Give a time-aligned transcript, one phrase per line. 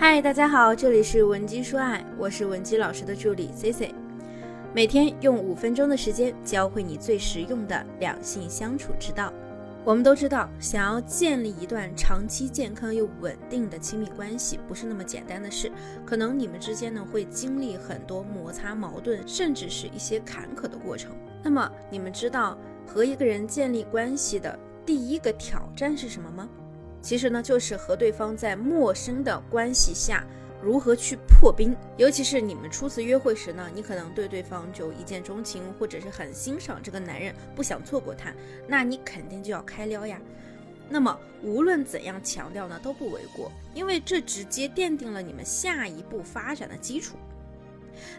[0.00, 3.94] 嗨，大家好，这里是文姬说爱，我是文姬老师的助理 C C，
[4.72, 9.30] 每天用五分钟的时间教会你最实用的两性相处之道。
[9.84, 15.70] 我们都知道，想要建立一段长期健康又稳定的亲密关系，不是那么简单的事。
[16.06, 21.12] 可能你们之间呢会经历很多摩擦、矛盾，甚至是一些坎坷的过程。
[21.42, 22.56] 那么，你们知道
[22.86, 26.48] 和一个人建立关系的第一个挑战是什么吗？
[27.02, 30.24] 其实呢，就是和对方在陌生的关系下
[30.62, 31.74] 如何去破冰。
[31.96, 38.34] 尤其是你们初次约会时呢，你可能对对方就一见钟情，或者是很欣赏这个男人，不想错过他，
[38.68, 40.20] 那你肯定就要开撩呀。
[40.88, 47.16] 那么无论怎样强调呢，都不为过，因为这直接奠定了你们下一步发展的基础。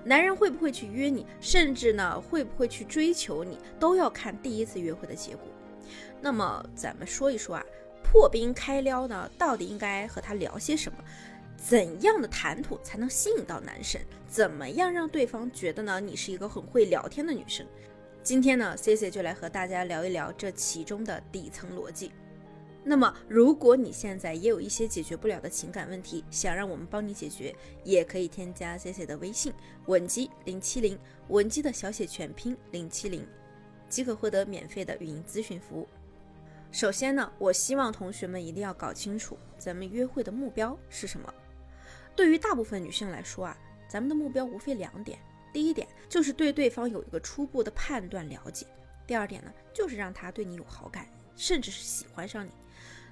[0.04, 5.46] 男人会不会去约你，甚至呢会不会去追求你，都要看第一次约会的结果。
[6.20, 7.64] 那么咱们说一说啊。
[8.12, 10.98] 破冰开撩呢，到底应该和他聊些什么？
[11.56, 14.02] 怎样的谈吐才能吸引到男神？
[14.28, 15.98] 怎么样让对方觉得呢？
[16.02, 17.66] 你是一个很会聊天的女生？
[18.22, 22.12] 今天呢，C C 就来和大家聊一聊这其中的底层逻辑。
[22.84, 29.54] 那么，如果你现在也有一些解决不了的情感问题，想让我们帮你解决，也可以添加 C C 的微信
[29.86, 33.26] 文姬零七零，文姬的小写全拼零七零，
[33.88, 35.88] 即可获得免费的语音咨询服务。
[36.72, 41.32] 首先呢，我希望同学们一定要搞清楚咱们约会的目标是什么。
[42.16, 43.58] 对于大部分女性来说啊，
[43.90, 45.20] 咱们的目标无非两点：
[45.52, 48.66] 第一点就是对对方有一个初步的判断了解；
[49.06, 51.06] 第二点呢，就是让他对你有好感，
[51.36, 52.52] 甚至是喜欢上你。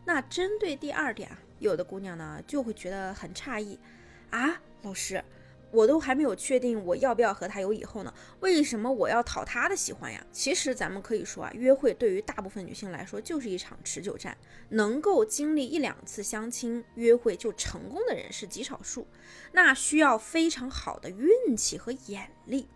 [0.06, 3.78] 那针对第二点啊，有的姑娘呢就会觉得很诧异
[4.30, 5.22] 啊，老师。
[5.72, 10.26] 我都还没有确定我要不要和他有以后呢，为什么我要讨他的喜欢呀？
[10.32, 14.38] 其实咱们可以说啊，约会对于大部分女性来说就是一场持久战，
[14.70, 19.08] 能够经历一两次相亲约会就成功的人是极少数，
[19.52, 22.68] 那需要非常好的运气和眼力。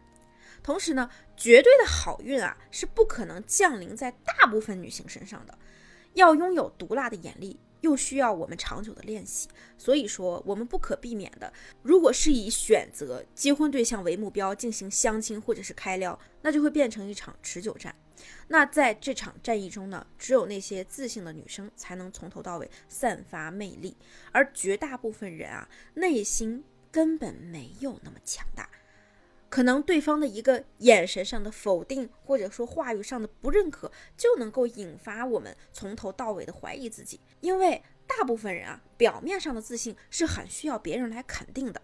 [0.62, 5.58] 同时呢，绝对的好运啊是不可能降临在大部分女性身上的，
[6.14, 7.60] 要拥有毒辣的眼力。
[7.84, 17.94] 又需要我们长久的练习，所以说我们不可避免的，如果是以选择结婚对象为目标进行相亲或者是开撩，那就会变成一场持久战。
[18.48, 23.98] 那在这场战役中呢，只有那些自信的女生才能从头到尾散发魅力，
[24.32, 28.70] 而绝大部分人啊，内心根本没有那么强大。
[29.54, 37.20] 可能对方的一个眼神上的否定，或者说话语上的不认可，就能够引发我们从头到尾的怀疑自己。
[37.40, 41.80] 因为大部分人啊，表面上的自信是很需要别人来肯定的。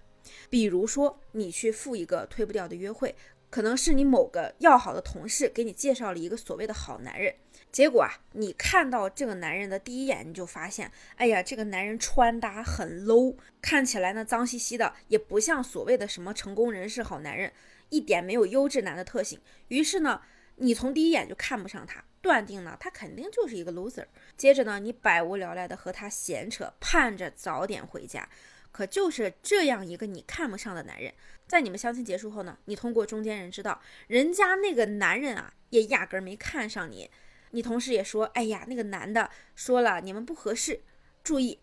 [0.49, 3.15] 比如说，你去赴一个推不掉的约会，
[3.51, 7.35] 可能是你某个要好的同事给你介绍了一个所谓的好男人。
[7.71, 17.53] 结果啊，你看到这个男人的第一眼，你就发现，哎呀，这个男人穿搭很 low，看起来呢脏兮兮的，也不像所谓的什么成功人士、好男人，
[17.89, 19.39] 一点没有优质男的特性。
[19.67, 20.21] 于是呢，
[20.55, 24.05] 你从第一眼就看不上他，断定呢他肯定就是一个 loser。
[24.35, 28.27] 接着呢，你百无聊赖的和他闲扯，盼着早点回家。
[28.71, 31.13] 可就是这样一个你看不上的男人，
[31.47, 37.09] 在你们相亲结束后呢，你通过中间人知道，人家那个男人啊，也压根儿没看上你。
[37.51, 40.81] 你同事也说：“哎呀，那个男的说了，你们不合适。”
[41.23, 41.59] 注意，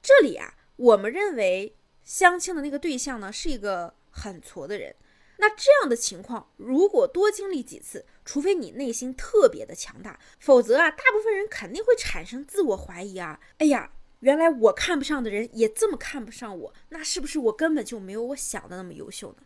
[0.00, 4.94] 这里啊，我们认为相亲的那个对象呢是一个很挫的人。
[5.38, 13.38] 那这样的情况，如果多经历几次，除非你内心特别的强大，否则啊，大部分人肯定会产生自我怀疑啊。
[13.58, 19.38] 哎呀，原来我看不上的人也这么看不上我，那是不是我根本就没有我想的那么优秀呢？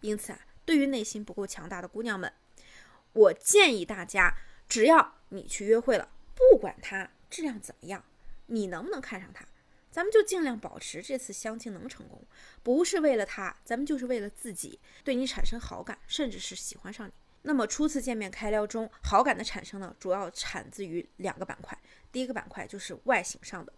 [0.00, 2.32] 因此啊，对于内心不够强大的姑娘们，
[3.12, 4.34] 我建议大家。
[4.72, 8.02] 只要你去约会了，不管他质量怎么样，
[8.46, 9.46] 你能不能看上他，
[9.90, 12.24] 咱们就尽量保持这次相亲能成功。
[12.62, 17.12] 不是为了他，咱们就是为了自己，对你产生好感，甚至是喜欢上你。
[17.42, 21.78] 那么初次见面开撩中，好感的产生呢，主要产自于两个板块。
[22.10, 23.70] 第一个板块就是外形上的，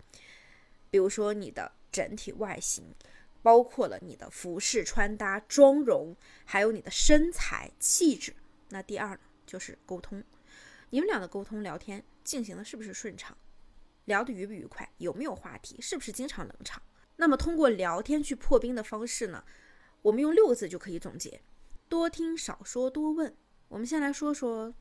[0.92, 2.94] 比如说你的整体外形，
[3.42, 6.14] 包括了你的服饰穿搭、妆容，
[6.44, 8.36] 还有你的身材气质。
[8.68, 10.22] 那第二呢，就是沟通。
[10.90, 13.36] 你们俩的沟通聊天进行的是不是顺畅？
[14.04, 14.88] 聊得愉不愉快？
[14.98, 15.80] 有没有话题？
[15.80, 16.82] 是不是经常冷场？
[17.16, 19.44] 那么通过聊天去破冰的方式呢？
[20.02, 21.40] 我们用六个字就可以总结：
[21.88, 23.34] 多听少说多问。
[23.68, 24.74] 我们先来说说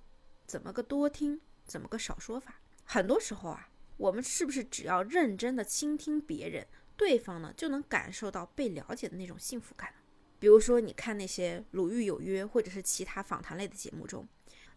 [0.45, 2.59] 怎么个多听，怎么个少说法。
[2.83, 6.67] 很多时候啊，我们是不是只要认真的倾听别人，
[6.97, 9.93] 对方呢就能感受到被了解的那种幸福感？
[10.37, 14.27] 比如说，你看那些《鲁豫有约》或者是其他访谈类的节目中。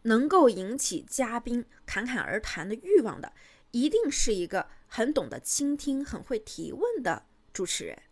[0.02, 3.32] 能够引起嘉宾侃侃而谈的欲望的，
[3.70, 8.02] 一定是一个很懂得倾听、很会提问的主持人。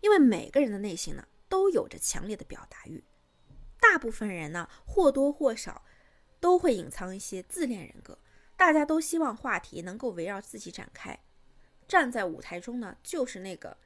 [0.00, 3.04] 因为每个人的内心呢都有着强烈的表达欲，
[3.80, 5.84] 大部分人呢或多或少
[6.40, 8.18] 都会隐藏一些自恋人格，
[8.56, 11.18] 大家都希望话题能够围绕自己展开，
[11.86, 13.76] 站在舞台中呢就是那个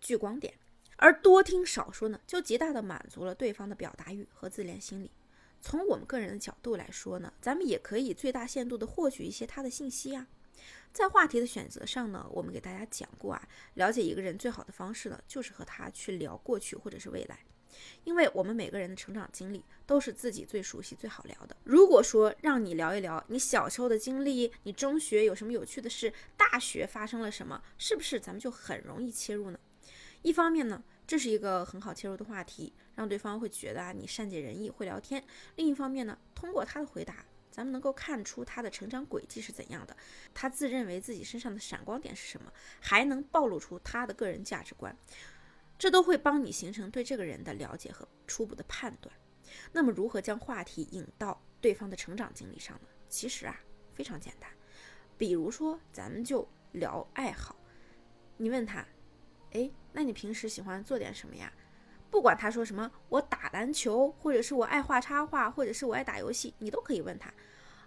[0.00, 0.54] 聚光点，
[0.96, 5.10] 而多听少说呢就极大的满足了对方的表达欲和自恋心理。
[5.62, 10.26] 从我们个人的角度来说呢，咱们也可以最大限度的获取一些他的信息啊。
[10.92, 17.38] 在话题的选择上呢，我们给大家讲过啊，了解一个人最好的方式呢，就是和他去聊过去或者是未来，
[18.04, 21.56] 因为我们每个人的成长经历都是自己最熟悉、最好聊的。
[21.64, 29.58] 如果说让你聊一聊你小时候的经历，你中学有什么有趣的事，大学发生了什么，是不是咱们就很容易切入呢？
[30.22, 35.20] 一方面呢，这是一个很好切入的话题，让对方会觉得啊你善解人意，会聊天；
[35.56, 37.24] 另一方面呢，通过他的回答。
[37.50, 39.94] 咱们能够看出他的成长轨迹是怎样的，
[40.32, 44.96] 他自认为自己身上的闪光点是什么，还能暴露出他的个人价值观，
[45.78, 49.14] 这都会帮你形成对这个人的了解和初步的判断。
[49.70, 52.88] 那么，如何将话题引到对方的成长经历上呢？
[53.10, 53.60] 其实啊，
[53.92, 54.50] 非常简单。
[55.18, 57.54] 比如说，咱们就聊爱好，
[58.38, 58.82] 你问他，
[59.52, 61.52] 哎，那你平时喜欢做点什么呀？
[62.10, 67.32] 不管他说什么，我打篮球，或者是我爱画插画，或者是我爱打游戏，你都可以问他。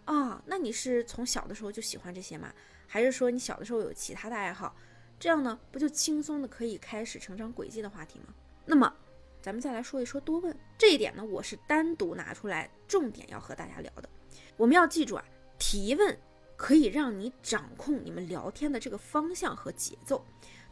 [0.06, 2.54] 啊，那你是从小的时候就喜欢这些吗？
[2.88, 4.76] 还是说你小的时候有其他的爱好？
[5.20, 8.34] 这样呢，不就轻松的可以开始成长轨迹的话题吗？
[8.66, 8.92] 那么，
[9.42, 14.10] 咱们再来说一说多问这一点呢，我是单独拿出来重点要和大家聊的。
[14.58, 15.24] 我们要记住啊，
[15.60, 16.18] 提问
[16.58, 20.26] 可以让你掌控你们聊天的这个方向和节奏。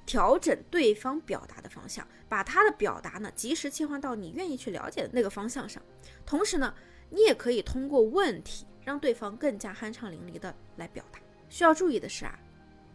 [0.05, 5.81] 调整对方表达的方向，把他的表达呢及时切换到你愿意去了解的那个方向上。
[6.25, 6.73] 同时呢，
[7.09, 11.19] 你也可以通过问题让对方更加酣畅淋漓的来表达。
[11.49, 12.37] 需要注意的是啊，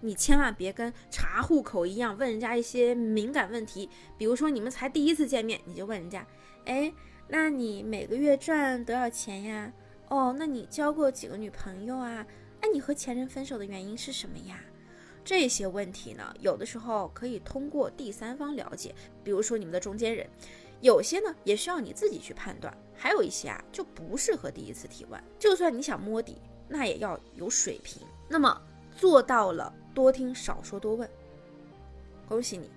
[0.00, 6.26] 你千万别跟查户口一样问人家一些敏感问题，比如说你们才第一次见面，你就问人家，
[6.64, 6.92] 哎，
[7.28, 9.72] 那你每个月赚多少钱呀？
[10.08, 12.26] 哦，那你交过几个女朋友啊？
[12.60, 14.58] 哎，你和前任分手的原因是什么呀？
[15.28, 20.26] 这些问题呢，有的时候可以通过第三方了解，比如说你们的中间人；
[20.80, 25.22] 有些呢，也需要你自己去判断；还有一些啊，就不适合第一次提问。
[25.38, 28.00] 就算你想摸底，那也要有水平。
[28.26, 28.58] 那么
[28.96, 31.06] 做到了多听少说多问，
[32.26, 32.70] 恭喜你，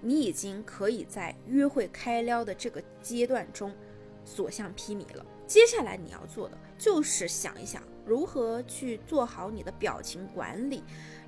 [0.00, 3.74] 你已经可以在约会开撩的这个阶段中
[4.24, 5.26] 所向披靡了。
[5.44, 10.82] 接下来你要做的就是想一想如何去做好你的表情管理。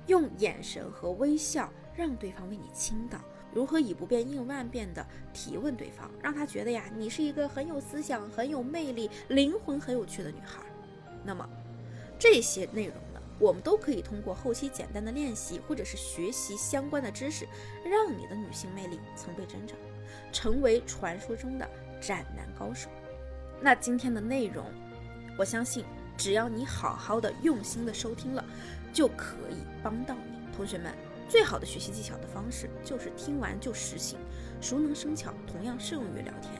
[0.07, 3.17] 用眼神和微笑让对方为你倾倒，
[3.53, 10.61] 如何以不变应万变的提问对方，让他觉得呀，你是一个很有思想、很有魅力、灵魂很有趣的女孩。
[11.23, 11.47] 那么
[12.19, 17.47] 这些内容呢，我们都可以通过后期简单的练习或者是学习相关的知识，
[17.85, 19.77] 让你的女性魅力增倍增长，
[20.33, 21.65] 成为传说中的
[22.01, 22.89] 斩男高手。
[23.61, 24.65] 那今天的内容，
[25.37, 25.85] 我相信
[26.17, 28.43] 只要你好好的用心的收听了。
[28.93, 30.93] 就可以帮到你，同学们。
[31.27, 34.19] 最好的学习技巧的方式就是听完就实行，
[34.61, 36.51] 熟能生巧，同样适用于聊天。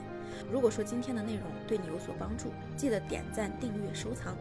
[0.51, 4.35] 如果说今天的内容对你有所帮助，记得点赞、订阅、收藏。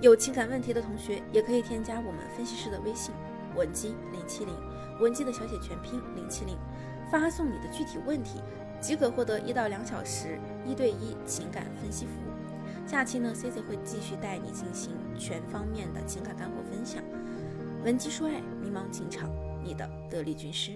[0.00, 3.14] 有情感问题的同学也可以添加我们分析师的微信
[3.54, 4.52] 文姬零七零，
[4.98, 6.58] 文姬的小写全拼零七零，
[7.08, 8.40] 发送你的具体问题，
[8.80, 12.32] 即可获得一到两小时一对一情感分析服务。
[12.86, 17.02] 下期呢，Cici 会继续带你进行全方面的情感干货分享。
[17.84, 19.30] 文姬说爱，迷茫情场，
[19.64, 20.72] 你的得力军师。